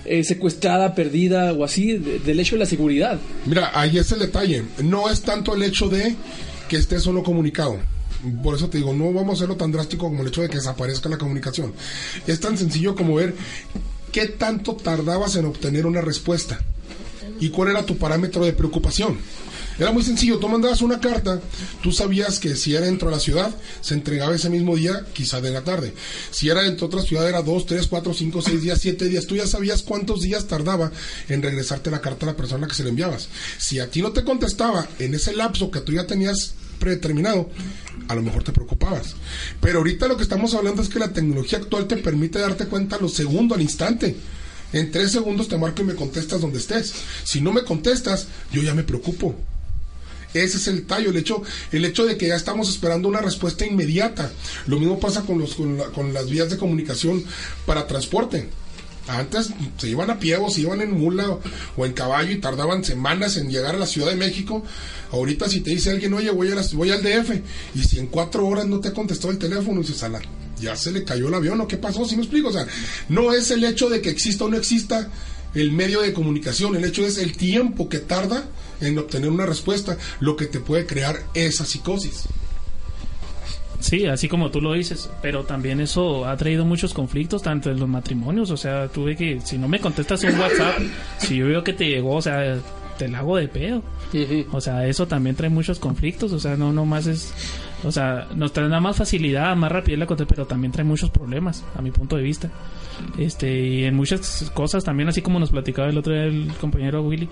eh, 0.06 0.24
secuestrada, 0.24 0.96
perdida 0.96 1.54
o 1.54 1.64
así, 1.64 1.94
de- 1.98 2.20
del 2.20 2.40
hecho 2.40 2.56
de 2.56 2.60
la 2.60 2.66
seguridad. 2.66 3.20
Mira, 3.46 3.72
ahí 3.74 3.98
es 3.98 4.12
el 4.12 4.20
detalle. 4.20 4.64
No 4.84 5.10
es 5.10 5.22
tanto 5.22 5.54
el 5.56 5.64
hecho 5.64 5.90
de 5.90 6.16
que 6.70 6.78
esté 6.78 7.00
solo 7.00 7.24
comunicado. 7.24 7.78
Por 8.44 8.56
eso 8.56 8.70
te 8.70 8.78
digo, 8.78 8.94
no 8.94 9.12
vamos 9.12 9.32
a 9.32 9.34
hacerlo 9.40 9.56
tan 9.58 9.72
drástico 9.72 10.08
como 10.08 10.22
el 10.22 10.28
hecho 10.28 10.44
de 10.44 10.50
que 10.50 10.58
desaparezca 10.58 11.10
la 11.10 11.18
comunicación. 11.18 11.74
Es 12.28 12.40
tan 12.40 12.58
sencillo 12.58 12.96
como 12.96 13.16
ver 13.16 13.34
qué 14.12 14.28
tanto 14.28 14.76
tardabas 14.76 15.36
en 15.36 15.46
obtener 15.46 15.86
una 15.88 16.02
respuesta 16.02 16.60
y 17.40 17.50
cuál 17.50 17.70
era 17.70 17.86
tu 17.86 17.98
parámetro 17.98 18.46
de 18.46 18.54
preocupación. 18.54 19.18
Era 19.80 19.92
muy 19.92 20.04
sencillo, 20.04 20.38
tú 20.38 20.48
mandabas 20.48 20.82
una 20.82 21.00
carta, 21.00 21.42
tú 21.82 21.92
sabías 21.92 22.40
que 22.40 22.56
si 22.56 22.76
era 22.76 22.86
dentro 22.86 23.10
de 23.10 23.16
la 23.16 23.20
ciudad, 23.20 23.56
se 23.82 23.94
entregaba 23.94 24.36
ese 24.36 24.50
mismo 24.50 24.76
día, 24.76 25.06
quizá 25.14 25.42
de 25.42 25.50
la 25.50 25.64
tarde. 25.64 25.94
Si 26.30 26.50
era 26.50 26.62
dentro 26.62 26.88
de 26.88 26.96
otra 26.96 27.08
ciudad, 27.08 27.28
era 27.28 27.42
dos, 27.42 27.66
tres, 27.66 27.88
cuatro, 27.88 28.14
cinco, 28.14 28.42
seis 28.42 28.62
días, 28.62 28.80
siete 28.80 29.06
días. 29.06 29.26
Tú 29.26 29.36
ya 29.36 29.48
sabías 29.48 29.82
cuántos 29.82 30.22
días 30.22 30.46
tardaba 30.46 30.92
en 31.30 31.42
regresarte 31.42 31.90
la 31.90 32.02
carta 32.02 32.26
a 32.26 32.30
la 32.30 32.38
persona 32.38 32.68
que 32.68 32.76
se 32.76 32.84
le 32.84 32.90
enviabas. 32.90 33.30
Si 33.58 33.80
a 33.80 33.90
ti 33.90 34.02
no 34.02 34.12
te 34.12 34.24
contestaba 34.24 34.88
en 35.00 35.16
ese 35.16 35.34
lapso 35.34 35.72
que 35.72 35.82
tú 35.82 35.94
ya 35.94 36.06
tenías 36.06 36.54
predeterminado, 36.78 37.50
a 38.08 38.16
lo 38.16 38.22
mejor 38.22 38.44
te 38.44 38.52
preocupabas. 38.52 39.16
Pero 39.62 39.80
ahorita 39.80 40.08
lo 40.08 40.18
que 40.18 40.24
estamos 40.24 40.54
hablando 40.54 40.82
es 40.82 40.90
que 40.90 41.00
la 41.00 41.14
tecnología 41.14 41.60
actual 41.60 41.88
te 41.88 41.98
permite 41.98 42.40
darte 42.40 42.66
cuenta 42.66 42.98
a 42.98 43.00
los 43.00 43.14
segundos, 43.14 43.56
al 43.56 43.62
instante. 43.62 44.16
En 44.74 44.92
tres 44.92 45.12
segundos 45.12 45.48
te 45.48 45.58
marco 45.58 45.82
y 45.82 45.86
me 45.86 45.96
contestas 45.96 46.42
donde 46.42 46.60
estés. 46.60 46.94
Si 47.24 47.42
no 47.42 47.52
me 47.52 47.64
contestas, 47.64 48.28
yo 48.52 48.62
ya 48.62 48.74
me 48.74 48.84
preocupo. 48.84 49.36
Ese 50.34 50.58
es 50.58 50.68
el 50.68 50.86
tallo, 50.86 51.10
el 51.10 51.18
hecho, 51.18 51.42
el 51.74 51.84
hecho 51.84 52.06
de 52.06 52.16
que 52.18 52.28
ya 52.30 52.36
estamos 52.38 52.70
esperando 52.70 53.10
una 53.10 53.20
respuesta 53.20 53.66
inmediata. 53.66 54.32
Lo 54.68 54.80
mismo 54.80 54.98
pasa 55.00 55.24
con, 55.24 55.40
los, 55.40 55.56
con, 55.56 55.78
la- 55.78 55.88
con 55.88 56.14
las 56.14 56.30
vías 56.30 56.50
de 56.50 56.58
comunicación 56.58 57.24
para 57.66 57.86
transporte. 57.86 58.50
Antes 59.08 59.50
se 59.78 59.90
iban 59.90 60.10
a 60.10 60.20
pie 60.20 60.38
o 60.38 60.50
se 60.50 60.62
iban 60.62 60.80
en 60.80 60.92
mula 60.98 61.38
o, 61.76 61.86
en 61.86 61.92
caballo 61.92 62.32
y 62.32 62.38
tardaban 62.40 62.86
semanas 62.86 63.36
en 63.36 63.50
llegar 63.50 63.76
a 63.76 63.80
la 63.80 63.88
Ciudad 63.88 64.10
de 64.10 64.16
México. 64.16 64.64
Ahorita 65.12 65.50
si 65.50 65.60
te 65.60 65.72
dice 65.72 65.90
alguien, 65.90 66.14
oye, 66.14 66.30
voy, 66.32 66.50
a 66.52 66.56
las- 66.56 66.74
voy 66.74 66.92
al 66.92 67.02
DF, 67.04 67.42
y 67.76 67.84
si 67.84 68.00
en 68.00 68.08
cuatro 68.08 68.48
horas 68.48 68.68
no 68.68 68.80
te 68.80 68.88
ha 68.90 68.94
contestado 68.94 69.32
el 69.32 69.38
teléfono, 69.40 69.82
dices, 69.82 70.02
"Ala, 70.04 70.22
ya 70.62 70.76
se 70.76 70.92
le 70.92 71.04
cayó 71.04 71.28
el 71.28 71.34
avión, 71.34 71.60
¿o 71.60 71.68
qué 71.68 71.78
pasó? 71.78 72.06
¿Sí 72.06 72.16
me 72.16 72.22
explico? 72.22 72.50
O 72.50 72.54
sea, 72.54 72.66
no 73.10 73.34
es 73.34 73.52
el 73.52 73.64
hecho 73.64 73.90
de 73.90 74.02
que 74.02 74.10
exista 74.10 74.46
o 74.46 74.50
no 74.50 74.58
exista 74.58 75.10
el 75.54 75.72
medio 75.72 76.02
de 76.02 76.14
comunicación, 76.14 76.76
el 76.76 76.86
hecho 76.86 77.06
es 77.06 77.18
el 77.18 77.36
tiempo 77.36 77.90
que 77.90 78.00
tarda 78.00 78.46
en 78.80 78.98
obtener 78.98 79.30
una 79.30 79.46
respuesta, 79.46 79.98
lo 80.20 80.36
que 80.36 80.46
te 80.46 80.60
puede 80.60 80.86
crear 80.86 81.24
esa 81.34 81.66
psicosis. 81.66 82.24
Sí, 83.80 84.06
así 84.06 84.30
como 84.30 84.52
tú 84.52 84.62
lo 84.62 84.74
dices, 84.74 85.10
pero 85.24 85.44
también 85.44 85.82
eso 85.82 86.26
ha 86.28 86.38
traído 86.38 86.66
muchos 86.66 86.94
conflictos 86.94 87.42
tanto 87.42 87.72
en 87.72 87.80
los 87.80 87.90
matrimonios, 87.90 88.52
o 88.52 88.58
sea, 88.58 88.88
tuve 88.88 89.16
que, 89.16 89.42
si 89.44 89.58
no 89.58 89.68
me 89.68 89.80
contestas 89.80 90.24
un 90.24 90.40
WhatsApp, 90.40 90.78
si 91.18 91.38
yo 91.38 91.48
veo 91.48 91.64
que 91.64 91.74
te 91.74 91.90
llegó, 91.90 92.16
o 92.16 92.22
sea, 92.22 92.60
te 92.98 93.08
la 93.08 93.20
hago 93.20 93.38
de 93.38 93.48
pedo. 93.48 93.82
O 94.52 94.62
sea, 94.62 94.86
eso 94.86 95.08
también 95.08 95.36
trae 95.36 95.50
muchos 95.50 95.80
conflictos, 95.80 96.32
o 96.34 96.40
sea, 96.40 96.56
no 96.58 96.72
nomás 96.72 97.08
es, 97.08 97.34
o 97.84 97.92
sea, 97.92 98.28
nos 98.36 98.54
trae 98.54 98.68
nada 98.68 98.82
más 98.82 98.98
facilidad, 98.98 99.56
más 99.56 99.72
rapidez 99.72 100.00
la 100.00 100.06
contestación, 100.06 100.36
pero 100.36 100.48
también 100.48 100.72
trae 100.72 100.86
muchos 100.86 101.10
problemas, 101.10 101.64
a 101.78 101.82
mi 101.82 101.92
punto 101.92 102.16
de 102.18 102.24
vista. 102.24 102.50
Este, 103.18 103.60
y 103.60 103.84
en 103.86 103.96
muchas 103.96 104.52
cosas 104.54 104.84
también, 104.84 105.10
así 105.10 105.22
como 105.22 105.40
nos 105.40 105.50
platicaba 105.52 105.90
el 105.90 105.98
otro 105.98 106.14
día 106.14 106.24
el 106.24 106.52
compañero 106.60 107.02
Willy, 107.02 107.28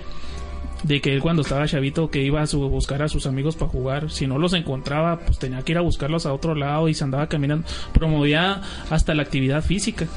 de 0.83 1.01
que 1.01 1.13
él 1.13 1.21
cuando 1.21 1.41
estaba 1.41 1.67
chavito 1.67 2.09
que 2.09 2.23
iba 2.23 2.41
a 2.41 2.47
su- 2.47 2.67
buscar 2.69 3.03
a 3.03 3.09
sus 3.09 3.27
amigos 3.27 3.55
para 3.57 3.69
jugar, 3.69 4.09
si 4.09 4.27
no 4.27 4.37
los 4.37 4.53
encontraba, 4.53 5.19
pues 5.19 5.37
tenía 5.37 5.61
que 5.61 5.73
ir 5.73 5.77
a 5.77 5.81
buscarlos 5.81 6.25
a 6.25 6.33
otro 6.33 6.55
lado 6.55 6.87
y 6.87 6.93
se 6.93 7.03
andaba 7.03 7.27
caminando, 7.27 7.67
promovía 7.93 8.61
hasta 8.89 9.13
la 9.13 9.23
actividad 9.23 9.61
física. 9.63 10.07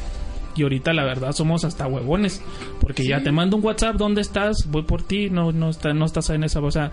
Y 0.55 0.63
ahorita 0.65 0.93
la 0.93 1.03
verdad 1.05 1.33
somos 1.33 1.65
hasta 1.65 1.87
huevones, 1.87 2.43
porque 2.79 3.05
ya 3.07 3.23
te 3.23 3.33
mando 3.33 3.57
un 3.57 3.65
WhatsApp, 3.65 3.97
¿dónde 3.97 4.21
estás? 4.21 4.67
Voy 4.71 4.83
por 4.83 5.03
ti, 5.03 5.31
no 5.31 5.51
no 5.51 5.71
está, 5.71 5.95
no 5.95 6.05
estás 6.05 6.29
en 6.29 6.45
esa, 6.45 6.61
o 6.61 6.71
sea, 6.71 6.91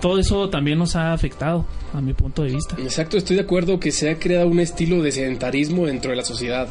todo 0.00 0.18
eso 0.18 0.48
también 0.48 0.78
nos 0.78 0.96
ha 0.96 1.12
afectado 1.12 1.66
a 1.92 2.00
mi 2.00 2.12
punto 2.14 2.42
de 2.42 2.52
vista. 2.52 2.76
Exacto, 2.78 3.16
estoy 3.16 3.36
de 3.36 3.42
acuerdo 3.42 3.78
que 3.80 3.92
se 3.92 4.10
ha 4.10 4.18
creado 4.18 4.48
un 4.48 4.60
estilo 4.60 5.02
de 5.02 5.12
sedentarismo 5.12 5.86
dentro 5.86 6.10
de 6.10 6.16
la 6.16 6.24
sociedad. 6.24 6.68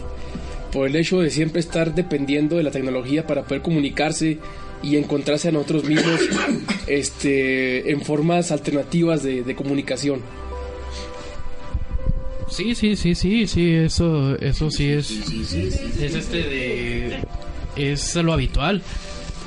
Por 0.71 0.87
el 0.87 0.95
hecho 0.95 1.21
de 1.21 1.29
siempre 1.29 1.59
estar 1.59 1.95
dependiendo 1.95 2.57
de 2.57 2.63
la 2.63 2.71
tecnología 2.71 3.25
para 3.25 3.43
poder 3.43 3.61
comunicarse 3.61 4.39
y 4.81 4.97
encontrarse 4.97 5.49
a 5.49 5.51
nosotros 5.51 5.83
mismos 5.83 6.19
este, 6.87 7.91
en 7.91 8.01
formas 8.01 8.51
alternativas 8.51 9.23
de, 9.23 9.43
de 9.43 9.55
comunicación. 9.55 10.21
Sí, 12.49 12.73
sí, 12.73 12.95
sí, 12.95 13.13
sí, 13.13 13.45
sí, 13.45 13.73
eso, 13.73 14.35
eso 14.39 14.71
sí 14.71 14.89
es, 14.89 15.11
es 15.11 16.15
este 16.15 16.37
de, 16.37 17.19
es 17.75 18.15
lo 18.15 18.33
habitual. 18.33 18.81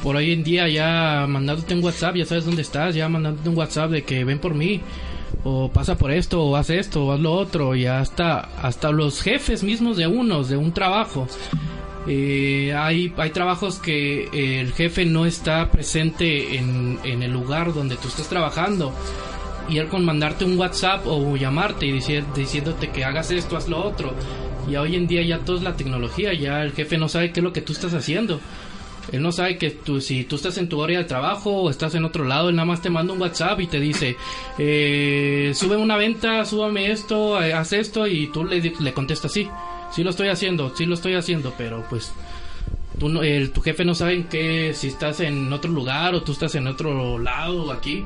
Por 0.03 0.17
hoy 0.17 0.33
en 0.33 0.43
día 0.43 0.69
ya 0.69 1.27
mandándote 1.29 1.75
un 1.75 1.85
WhatsApp, 1.85 2.17
ya 2.17 2.25
sabes 2.27 2.45
dónde 2.45 2.63
estás, 2.63 2.95
ya 2.95 3.09
mandándote 3.09 3.49
un 3.49 3.57
WhatsApp 3.57 3.91
de 3.91 4.03
que 4.03 4.25
ven 4.25 4.41
por 4.41 4.55
mí, 4.55 4.81
o 5.45 5.71
pasa 5.71 5.97
por 5.97 6.11
esto, 6.11 6.43
o 6.43 6.57
haz 6.57 6.71
esto, 6.71 7.05
o 7.07 7.13
haz 7.13 7.21
lo 7.21 7.33
otro, 7.33 7.77
y 7.77 7.87
hasta, 7.87 8.41
hasta 8.41 8.91
los 8.91 9.23
jefes 9.23 9.63
mismos 9.63 9.97
de 9.97 10.09
unos, 10.09 10.49
de 10.49 10.57
un 10.57 10.73
trabajo. 10.73 11.29
Eh, 12.09 12.75
hay, 12.77 13.13
hay 13.17 13.31
trabajos 13.31 13.79
que 13.79 14.29
el 14.61 14.73
jefe 14.73 15.05
no 15.05 15.25
está 15.25 15.71
presente 15.71 16.57
en, 16.59 16.99
en 17.05 17.23
el 17.23 17.33
lugar 17.33 17.73
donde 17.73 17.95
tú 17.95 18.09
estás 18.09 18.29
trabajando 18.29 18.93
y 19.69 19.79
él 19.79 19.87
con 19.87 20.05
mandarte 20.05 20.45
un 20.45 20.59
WhatsApp 20.59 21.07
o 21.07 21.37
llamarte 21.37 21.87
y 21.87 21.93
dici- 21.93 22.25
diciéndote 22.35 22.91
que 22.91 23.05
hagas 23.05 23.31
esto, 23.31 23.57
haz 23.57 23.69
lo 23.69 23.85
otro. 23.85 24.13
Y 24.69 24.75
hoy 24.75 24.97
en 24.97 25.07
día 25.07 25.23
ya 25.23 25.39
todo 25.39 25.57
es 25.59 25.63
la 25.63 25.77
tecnología, 25.77 26.35
ya 26.35 26.63
el 26.63 26.73
jefe 26.73 26.99
no 26.99 27.09
sabe 27.09 27.31
qué 27.31 27.39
es 27.39 27.45
lo 27.45 27.53
que 27.53 27.63
tú 27.63 27.73
estás 27.73 27.95
haciendo. 27.95 28.41
Él 29.11 29.21
no 29.21 29.33
sabe 29.33 29.59
que 29.59 29.71
tú, 29.71 30.01
si 30.01 30.25
tú 30.25 30.37
estás 30.37 30.57
en 30.59 30.69
tu 30.69 30.83
área 30.83 30.99
de 30.99 31.05
trabajo 31.05 31.51
o 31.63 31.71
estás 31.71 31.95
en 31.97 32.05
otro 32.05 32.25
lado, 32.25 32.49
él 32.51 32.57
nada 32.57 32.67
más 32.67 32.81
te 32.81 32.89
manda 32.89 33.13
un 33.13 33.21
WhatsApp 33.21 33.61
y 33.61 33.67
te 33.67 33.81
dice, 33.81 34.17
eh, 34.59 35.53
sube 35.55 35.77
una 35.77 35.97
venta, 35.97 36.45
súbame 36.45 36.91
esto, 36.91 37.43
eh, 37.43 37.53
haz 37.53 37.73
esto 37.73 38.07
y 38.07 38.29
tú 38.29 38.45
le, 38.45 38.61
le 38.61 38.93
contestas 38.93 39.33
sí, 39.33 39.49
sí 39.91 40.05
lo 40.05 40.11
estoy 40.11 40.29
haciendo, 40.29 40.73
sí 40.77 40.87
lo 40.87 40.95
estoy 40.95 41.15
haciendo, 41.15 41.53
pero 41.59 41.85
pues 41.91 42.13
tú 42.99 43.09
no- 43.09 43.23
el, 43.23 43.51
tu 43.51 43.61
jefe 43.61 43.85
no 43.85 43.95
sabe 43.95 44.25
qué, 44.31 44.73
si 44.75 44.87
estás 44.89 45.19
en 45.21 45.53
otro 45.53 45.71
lugar 45.73 46.15
o 46.15 46.23
tú 46.23 46.33
estás 46.33 46.55
en 46.55 46.67
otro 46.69 47.19
lado 47.19 47.65
o 47.65 47.73
aquí. 47.73 48.05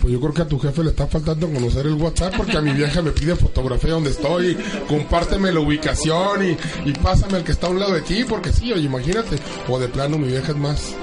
Pues 0.00 0.12
yo 0.12 0.20
creo 0.20 0.32
que 0.32 0.42
a 0.42 0.48
tu 0.48 0.58
jefe 0.58 0.82
le 0.82 0.90
está 0.90 1.06
faltando 1.06 1.46
conocer 1.52 1.86
el 1.86 1.94
WhatsApp 1.94 2.34
porque 2.36 2.56
a 2.56 2.60
mi 2.60 2.72
vieja 2.72 3.02
me 3.02 3.10
pide 3.10 3.36
fotografía 3.36 3.92
donde 3.92 4.10
estoy, 4.10 4.56
compárteme 4.88 5.52
la 5.52 5.60
ubicación 5.60 6.44
y, 6.46 6.56
y 6.88 6.92
pásame 6.94 7.36
al 7.36 7.44
que 7.44 7.52
está 7.52 7.66
a 7.66 7.70
un 7.70 7.80
lado 7.80 7.92
de 7.92 8.00
ti, 8.00 8.24
porque 8.26 8.52
sí, 8.52 8.72
oye, 8.72 8.84
imagínate. 8.84 9.36
O 9.68 9.78
de 9.78 9.88
plano 9.88 10.16
mi 10.18 10.28
vieja 10.28 10.52
es 10.52 10.56
más. 10.58 10.94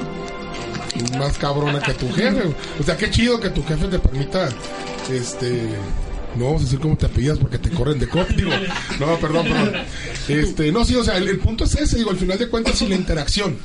más 1.18 1.38
cabrona 1.38 1.80
que 1.80 1.94
tu 1.94 2.12
jefe. 2.12 2.42
O 2.80 2.84
sea, 2.84 2.98
qué 2.98 3.10
chido 3.12 3.40
que 3.40 3.52
tu 3.52 3.64
jefe 3.64 3.88
te 3.88 4.00
permita, 4.00 4.50
este, 5.12 5.70
no 6.36 6.46
vamos 6.46 6.62
a 6.62 6.66
decir 6.66 6.80
cómo 6.80 6.98
te 6.98 7.06
apellidas 7.06 7.38
porque 7.38 7.60
te 7.60 7.70
corren 7.70 8.00
de 8.00 8.08
cop, 8.08 8.28
digo, 8.30 8.50
no, 9.00 9.16
perdón, 9.20 9.46
perdón. 9.48 9.74
Este, 10.28 10.72
no, 10.72 10.84
sí, 10.84 10.96
o 10.96 11.04
sea, 11.04 11.18
el, 11.18 11.28
el 11.28 11.38
punto 11.38 11.66
es 11.66 11.76
ese, 11.76 11.98
digo, 11.98 12.10
al 12.10 12.18
final 12.18 12.40
de 12.40 12.50
cuentas, 12.50 12.82
y 12.82 12.88
la 12.88 12.96
interacción, 12.96 13.58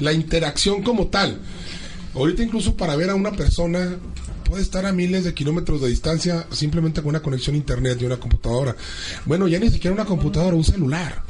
la 0.00 0.12
interacción 0.12 0.82
como 0.82 1.06
tal. 1.06 1.38
Ahorita 2.14 2.42
incluso 2.42 2.76
para 2.76 2.94
ver 2.96 3.10
a 3.10 3.14
una 3.14 3.32
persona 3.32 3.96
puede 4.44 4.62
estar 4.62 4.86
a 4.86 4.92
miles 4.92 5.24
de 5.24 5.34
kilómetros 5.34 5.80
de 5.80 5.88
distancia 5.88 6.46
simplemente 6.50 7.02
con 7.02 7.10
una 7.10 7.20
conexión 7.20 7.54
a 7.54 7.58
internet 7.58 7.98
y 8.00 8.04
una 8.04 8.18
computadora. 8.18 8.76
Bueno, 9.24 9.48
ya 9.48 9.58
ni 9.58 9.70
siquiera 9.70 9.94
una 9.94 10.04
computadora, 10.04 10.56
un 10.56 10.64
celular. 10.64 11.22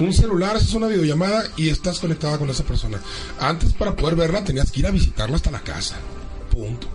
Un 0.00 0.12
celular, 0.12 0.56
haces 0.56 0.74
una 0.74 0.86
videollamada 0.86 1.44
y 1.56 1.68
estás 1.68 1.98
conectada 1.98 2.38
con 2.38 2.48
esa 2.50 2.64
persona. 2.64 3.00
Antes 3.40 3.72
para 3.72 3.94
poder 3.94 4.16
verla 4.16 4.44
tenías 4.44 4.70
que 4.70 4.80
ir 4.80 4.86
a 4.86 4.90
visitarla 4.90 5.36
hasta 5.36 5.50
la 5.50 5.60
casa. 5.60 5.96
Punto. 6.50 6.88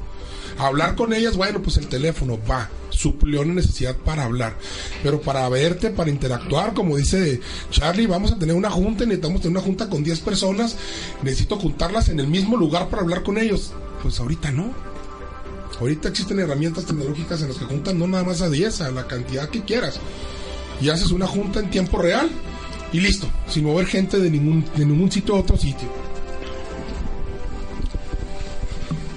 Hablar 0.58 0.96
con 0.96 1.13
ellas, 1.13 1.38
bueno, 1.38 1.62
pues 1.62 1.77
el 1.77 1.88
teléfono 1.88 2.38
va, 2.50 2.70
suplió 2.89 3.41
una 3.41 3.53
necesidad 3.53 3.96
para 3.96 4.25
hablar. 4.25 4.58
Pero 5.01 5.22
para 5.22 5.48
verte, 5.50 5.89
para 5.89 6.10
interactuar, 6.10 6.74
como 6.74 6.98
dice 6.98 7.41
Charlie, 7.72 8.06
vamos 8.06 8.32
a 8.32 8.38
tener 8.38 8.56
una 8.56 8.70
junta, 8.70 9.06
necesitamos 9.06 9.41
tener 9.41 9.58
una 9.58 9.65
junta 9.65 9.89
con 9.89 10.03
10 10.03 10.20
personas, 10.20 10.75
necesito 11.24 11.58
juntarlas 11.58 12.10
en 12.10 12.20
el 12.20 12.27
mismo 12.27 12.58
lugar 12.58 12.89
para 12.89 13.01
hablar 13.01 13.24
con 13.24 13.38
ellos. 13.38 13.72
Pues 14.03 14.20
ahorita 14.20 14.51
no. 14.51 14.90
Ahorita 15.82 16.10
existen 16.10 16.40
herramientas 16.40 16.86
tecnológicas 16.86 17.42
en 17.42 17.48
las 17.48 17.58
que 17.58 17.66
juntan 17.66 17.98
no 17.98 18.08
nada 18.08 18.24
más 18.24 18.44
a 18.44 18.50
10, 18.52 18.82
a 18.82 18.92
la 18.92 19.08
cantidad 19.08 19.50
que 19.50 19.64
quieras. 19.64 20.00
Y 20.80 20.90
haces 20.90 21.10
una 21.10 21.26
junta 21.26 21.60
en 21.60 21.72
tiempo 21.72 21.98
real 21.98 22.30
y 22.94 23.00
listo, 23.00 23.28
sin 23.48 23.64
mover 23.66 23.88
gente 23.88 24.20
de 24.20 24.30
ningún, 24.30 24.64
de 24.76 24.86
ningún 24.86 25.12
sitio 25.12 25.36
a 25.36 25.40
otro 25.40 25.58
sitio. 25.58 25.90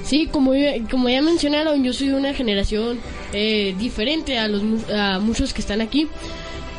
Sí, 0.04 0.26
como, 0.33 0.52
como 0.90 1.11
ya 1.11 1.21
mencionaron, 1.21 1.85
yo 1.85 1.92
soy 1.92 2.09
de 2.09 2.14
una 2.14 2.33
generación 2.33 2.99
eh, 3.35 3.75
diferente 3.78 4.38
a, 4.38 4.49
los, 4.49 4.62
a 4.90 5.18
muchos 5.18 5.52
que 5.52 5.61
están 5.61 5.83
aquí. 5.83 6.09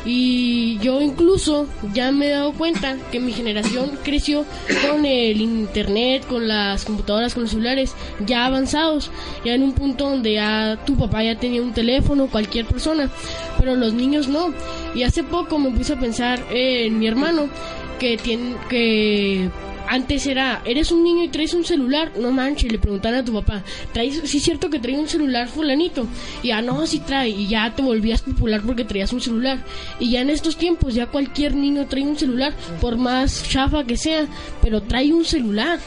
Y 0.06 0.78
yo 0.78 1.00
incluso 1.00 1.66
ya 1.92 2.12
me 2.12 2.26
he 2.26 2.30
dado 2.30 2.52
cuenta 2.52 2.96
que 3.10 3.18
mi 3.18 3.32
generación 3.32 3.90
creció 4.04 4.44
con 4.88 5.04
el 5.04 5.40
internet, 5.40 6.24
con 6.28 6.46
las 6.46 6.84
computadoras, 6.84 7.34
con 7.34 7.42
los 7.42 7.50
celulares 7.50 7.92
ya 8.24 8.46
avanzados, 8.46 9.10
ya 9.44 9.54
en 9.54 9.64
un 9.64 9.72
punto 9.72 10.08
donde 10.08 10.34
ya 10.34 10.78
tu 10.86 10.96
papá 10.96 11.24
ya 11.24 11.36
tenía 11.36 11.60
un 11.60 11.72
teléfono, 11.72 12.28
cualquier 12.28 12.66
persona, 12.66 13.10
pero 13.58 13.74
los 13.74 13.94
niños 13.94 14.28
no. 14.28 14.54
Y 14.94 15.02
hace 15.02 15.24
poco 15.24 15.58
me 15.58 15.70
puse 15.70 15.94
a 15.94 15.98
pensar 15.98 16.40
en 16.50 17.00
mi 17.00 17.08
hermano 17.08 17.48
que 17.98 18.16
tiene 18.16 18.54
que 18.68 19.50
antes 19.88 20.26
era, 20.26 20.62
eres 20.64 20.90
un 20.92 21.02
niño 21.04 21.24
y 21.24 21.28
traes 21.28 21.54
un 21.54 21.64
celular, 21.64 22.12
no 22.18 22.30
manches, 22.32 22.70
le 22.70 22.78
preguntaron 22.78 23.20
a 23.20 23.24
tu 23.24 23.32
papá, 23.32 23.62
¿traes, 23.92 24.20
sí 24.24 24.38
es 24.38 24.42
cierto 24.42 24.70
que 24.70 24.78
trae 24.78 24.98
un 24.98 25.08
celular 25.08 25.48
fulanito? 25.48 26.06
Y 26.42 26.48
ya, 26.48 26.62
no, 26.62 26.86
sí 26.86 27.00
trae, 27.00 27.30
y 27.30 27.46
ya 27.48 27.74
te 27.74 27.82
volvías 27.82 28.22
popular 28.22 28.62
porque 28.64 28.84
traías 28.84 29.12
un 29.12 29.20
celular. 29.20 29.58
Y 30.00 30.10
ya 30.10 30.20
en 30.20 30.30
estos 30.30 30.56
tiempos, 30.56 30.94
ya 30.94 31.06
cualquier 31.06 31.54
niño 31.54 31.86
trae 31.86 32.02
un 32.02 32.18
celular, 32.18 32.54
por 32.80 32.96
más 32.96 33.48
chafa 33.48 33.84
que 33.84 33.96
sea, 33.96 34.26
pero 34.62 34.82
trae 34.82 35.12
un 35.12 35.24
celular. 35.24 35.78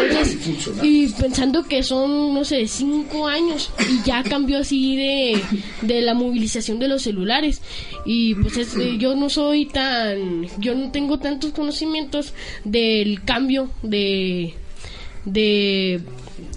Entonces, 0.00 0.38
y 0.82 1.08
pensando 1.08 1.64
que 1.64 1.82
son, 1.82 2.34
no 2.34 2.44
sé, 2.44 2.66
cinco 2.68 3.26
años, 3.26 3.70
y 3.90 4.06
ya 4.06 4.22
cambió 4.22 4.58
así 4.58 4.96
de, 4.96 5.40
de 5.82 6.02
la 6.02 6.14
movilización 6.14 6.78
de 6.78 6.88
los 6.88 7.02
celulares. 7.02 7.60
Y 8.04 8.34
pues 8.34 8.56
es- 8.56 8.76
eh, 8.76 8.96
yo 8.98 9.14
no 9.14 9.30
soy 9.30 9.66
tan, 9.66 10.46
yo 10.58 10.74
no 10.74 10.90
tengo 10.90 11.18
tantos 11.18 11.52
conocimientos 11.52 12.34
del 12.64 13.22
cambio 13.44 13.68
de, 13.82 14.54
de, 15.26 16.00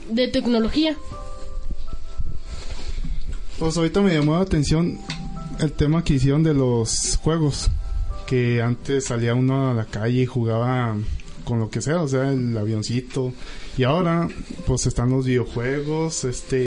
de 0.10 0.28
tecnología. 0.30 0.96
Pues 3.60 3.76
ahorita 3.76 4.00
me 4.00 4.14
llamó 4.14 4.36
la 4.36 4.42
atención 4.42 4.98
el 5.60 5.74
tema 5.74 6.02
que 6.06 6.14
hicieron 6.14 6.44
de 6.44 6.54
los 6.54 7.20
juegos. 7.22 7.70
Que 8.26 8.62
antes 8.62 9.06
salía 9.06 9.36
uno 9.36 9.72
a 9.72 9.74
la 9.74 9.84
calle 9.84 10.22
y 10.22 10.26
jugaba 10.26 10.96
con 11.44 11.60
lo 11.60 11.70
que 11.70 11.82
sea, 11.82 12.02
o 12.02 12.08
sea, 12.08 12.32
el 12.32 12.58
avioncito. 12.58 13.34
Y 13.78 13.84
ahora, 13.84 14.30
pues 14.66 14.86
están 14.86 15.10
los 15.10 15.26
videojuegos, 15.26 16.24
este, 16.24 16.64